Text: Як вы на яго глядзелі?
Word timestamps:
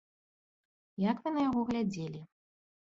Як 1.09 1.21
вы 1.27 1.37
на 1.37 1.45
яго 1.49 1.61
глядзелі? 1.71 2.19